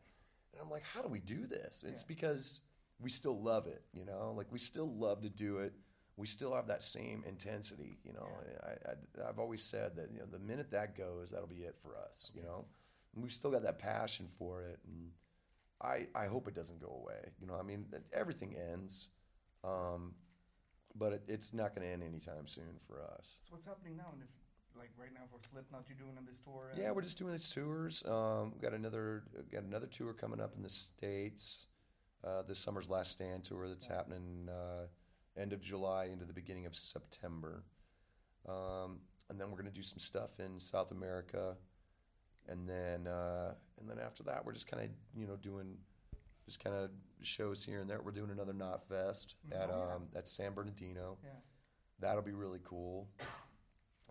And 0.54 0.62
I'm 0.62 0.70
like, 0.70 0.84
how 0.84 1.02
do 1.02 1.10
we 1.10 1.20
do 1.20 1.48
this? 1.48 1.84
It's 1.88 2.02
Yeah. 2.02 2.08
because 2.08 2.62
we 3.00 3.10
still 3.10 3.42
love 3.42 3.68
it, 3.68 3.84
you 3.94 4.06
know. 4.06 4.34
Like 4.38 4.48
we 4.52 4.60
still 4.60 4.94
love 4.96 5.22
to 5.24 5.30
do 5.30 5.58
it. 5.58 5.74
We 6.18 6.28
still 6.28 6.56
have 6.56 6.68
that 6.68 6.82
same 6.84 7.24
intensity, 7.28 7.98
you 8.06 8.14
know. 8.14 8.28
And 8.48 8.58
I, 8.64 8.92
I, 9.26 9.30
I've 9.30 9.40
always 9.40 9.62
said 9.62 9.96
that 9.98 10.12
you 10.14 10.20
know 10.20 10.26
the 10.32 10.40
minute 10.40 10.72
that 10.72 10.96
goes, 10.98 11.32
that'll 11.32 11.48
be 11.48 11.64
it 11.64 11.76
for 11.82 11.98
us, 11.98 12.32
you 12.34 12.42
know. 12.42 12.66
And 13.14 13.24
we've 13.24 13.34
still 13.34 13.52
got 13.52 13.64
that 13.64 13.80
passion 13.80 14.28
for 14.38 14.62
it, 14.64 14.80
and 14.88 15.10
I 15.82 16.08
I 16.16 16.28
hope 16.28 16.48
it 16.48 16.54
doesn't 16.56 16.80
go 16.80 17.00
away. 17.04 17.32
You 17.42 17.48
know, 17.48 17.56
I 17.60 17.64
mean, 17.64 17.86
everything 18.14 18.56
ends. 18.72 19.08
Um, 19.64 20.14
but 20.96 21.14
it, 21.14 21.24
it's 21.28 21.54
not 21.54 21.75
going 21.75 21.88
to 21.88 21.94
end 21.94 22.04
anytime 22.04 22.48
soon 22.48 22.80
for 22.88 23.02
us. 23.02 23.36
So 23.44 23.52
what's 23.52 23.66
happening 23.66 23.98
now? 23.98 24.08
And 24.14 24.22
if, 24.22 24.30
like 24.78 24.92
right 24.98 25.14
now 25.14 25.22
for 25.32 25.40
Slipknot, 25.52 25.86
you're 25.88 25.98
doing 25.98 26.16
this 26.28 26.40
tour. 26.40 26.72
Yeah, 26.78 26.92
we're 26.92 27.02
just 27.02 27.18
doing 27.18 27.34
these 27.34 27.50
tours. 27.50 28.04
Um, 28.06 28.54
we 28.54 28.62
got 28.62 28.74
another 28.74 29.24
got 29.52 29.64
another 29.64 29.88
tour 29.88 30.14
coming 30.14 30.40
up 30.40 30.54
in 30.56 30.64
the 30.64 30.70
states. 30.70 31.68
Uh, 32.24 32.42
this 32.48 32.60
summer's 32.60 32.90
Last 32.90 33.12
Stand 33.12 33.44
tour 33.44 33.68
that's 33.68 33.86
happening 33.86 34.50
uh, 34.50 34.88
end 35.40 35.54
of 35.54 35.62
July 35.62 36.06
into 36.12 36.25
the 36.25 36.34
beginning 36.34 36.66
of 36.66 36.75
September, 36.75 37.64
um, 38.48 39.00
and 39.30 39.40
then 39.40 39.50
we're 39.50 39.58
going 39.58 39.70
to 39.70 39.75
do 39.75 39.84
some 39.84 40.00
stuff 40.00 40.32
in 40.40 40.60
South 40.60 40.92
America, 40.92 41.56
and 42.50 42.68
then 42.68 43.08
uh, 43.08 43.54
and 43.80 43.90
then 43.90 43.98
after 44.04 44.24
that 44.24 44.46
we're 44.46 44.54
just 44.54 44.68
kind 44.68 44.84
of 44.84 44.90
you 45.16 45.28
know 45.28 45.36
doing 45.36 45.78
just 46.46 46.64
kind 46.64 46.75
of 46.75 46.90
shows 47.22 47.64
here 47.64 47.80
and 47.82 47.90
there. 47.90 48.02
We're 48.02 48.12
doing 48.12 48.30
another 48.32 48.54
Knotfest 48.54 49.34
at 49.52 49.70
Oh, 49.72 49.86
yeah. 49.88 49.96
um, 49.96 50.08
at 50.16 50.28
San 50.28 50.54
Bernardino. 50.54 51.18
Yeah. 51.24 51.30
That'll 52.00 52.22
be 52.24 52.34
really 52.34 52.60
cool. 52.64 53.08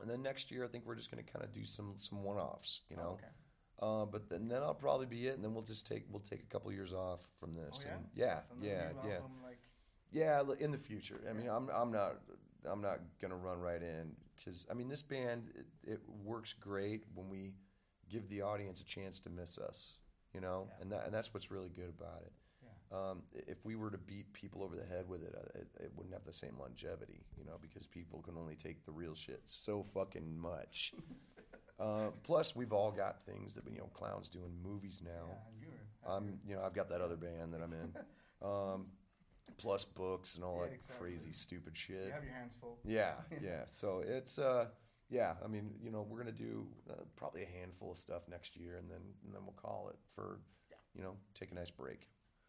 And 0.00 0.11
then 0.11 0.23
next 0.23 0.50
year, 0.50 0.64
I 0.64 0.69
think 0.69 0.85
we're 0.87 0.97
just 0.97 1.11
going 1.11 1.25
to 1.25 1.33
kind 1.33 1.45
of 1.45 1.53
do 1.53 1.64
some 1.64 1.95
some 1.97 2.23
one 2.25 2.37
offs, 2.37 2.81
you 2.91 2.97
Oh, 2.99 3.03
know. 3.03 3.09
okay. 3.11 3.26
Uh, 3.81 4.05
but 4.05 4.29
then 4.29 4.49
that'll 4.49 4.75
probably 4.75 5.07
be 5.07 5.26
it, 5.26 5.35
and 5.35 5.45
then 5.45 5.53
we'll 5.55 5.62
just 5.62 5.87
take 5.87 6.05
we'll 6.11 6.21
take 6.23 6.43
a 6.43 6.47
couple 6.47 6.73
years 6.73 6.93
off 6.93 7.21
from 7.38 7.53
this. 7.55 7.85
Oh 7.85 7.88
yeah. 7.88 7.95
and 7.95 8.05
yeah, 8.14 8.41
yeah, 8.62 8.88
yeah, 9.09 9.14
album, 9.17 9.33
like, 9.45 9.59
yeah. 10.12 10.43
In 10.61 10.71
the 10.71 10.79
future, 10.79 11.21
I 11.29 11.33
mean, 11.33 11.49
I'm 11.49 11.69
I'm 11.71 11.91
not 11.93 12.17
I'm 12.64 12.81
not 12.81 13.00
gonna 13.21 13.37
run 13.37 13.59
right 13.61 13.83
in 13.83 14.12
because 14.37 14.64
I 14.71 14.75
mean 14.75 14.88
this 14.88 15.03
band 15.03 15.50
it, 15.57 15.67
it 15.93 16.00
works 16.25 16.55
great 16.59 17.03
when 17.14 17.29
we 17.29 17.53
give 18.09 18.29
the 18.29 18.43
audience 18.43 18.81
a 18.81 18.85
chance 18.85 19.19
to 19.21 19.31
miss 19.31 19.59
us, 19.59 19.95
you 20.35 20.41
know, 20.41 20.67
Yeah. 20.69 20.83
and 20.83 20.93
that 20.93 21.05
and 21.07 21.14
that's 21.14 21.33
what's 21.33 21.50
really 21.50 21.71
good 21.71 21.88
about 21.88 22.23
it. 22.23 22.33
Yeah. 22.62 22.99
Um, 22.99 23.23
if 23.33 23.64
we 23.64 23.76
were 23.76 23.91
to 23.91 23.99
beat 23.99 24.33
people 24.33 24.62
over 24.62 24.76
the 24.76 24.85
head 24.85 25.09
with 25.09 25.23
it, 25.23 25.35
uh, 25.37 25.59
it, 25.59 25.69
it 25.85 25.93
wouldn't 25.97 26.14
have 26.14 26.25
the 26.25 26.33
same 26.33 26.59
longevity, 26.59 27.25
you 27.38 27.45
know, 27.45 27.59
because 27.61 27.87
people 27.87 28.21
can 28.23 28.37
only 28.37 28.55
take 28.57 28.85
the 28.85 28.93
real 28.93 29.14
shit 29.14 29.41
so 29.47 29.83
fucking 29.83 30.38
much. 30.38 30.93
uh, 31.81 32.11
plus, 32.23 32.55
we've 32.55 32.73
all 32.73 32.91
got 32.93 33.25
things 33.26 33.55
that 33.55 33.64
you 33.71 33.79
know, 33.79 33.91
clowns 33.95 34.29
doing 34.29 34.53
movies 34.62 35.00
now. 35.05 35.26
Yeah, 35.29 35.69
you're. 35.69 36.14
I'm, 36.17 36.38
you 36.47 36.55
know, 36.55 36.62
I've 36.62 36.75
got 36.75 36.88
that 36.91 37.00
other 37.00 37.17
band 37.17 37.53
that 37.55 37.62
I'm 37.62 37.73
in. 37.73 37.95
Um, 38.43 38.88
plus 39.57 39.87
books 39.87 40.35
and 40.35 40.45
all 40.45 40.57
Yeah, 40.61 40.67
that 40.69 40.75
exactly. 40.75 41.09
crazy 41.09 41.33
stupid 41.33 41.75
shit. 41.75 42.07
you 42.07 42.12
have 42.12 42.25
your 42.25 42.35
hands 42.35 42.55
full. 42.61 42.79
Yeah, 42.85 43.12
yeah. 43.41 43.62
So 43.67 44.03
it's 44.07 44.38
uh, 44.38 44.67
yeah. 45.11 45.35
I 45.45 45.49
mean, 45.49 45.71
you 45.83 45.91
know, 45.91 46.07
we're 46.09 46.19
gonna 46.19 46.33
do 46.33 46.67
uh, 46.91 47.05
probably 47.17 47.43
a 47.43 47.59
handful 47.61 47.93
of 47.93 47.99
stuff 47.99 48.23
next 48.29 48.57
year, 48.57 48.77
and 48.77 48.91
then 48.91 49.01
and 49.25 49.35
then 49.35 49.43
we'll 49.45 49.55
call 49.61 49.89
it 49.91 49.99
for, 50.15 50.41
you 50.95 51.03
know, 51.03 51.17
take 51.35 51.53
a 51.53 51.55
nice 51.55 51.71
break. 51.71 52.09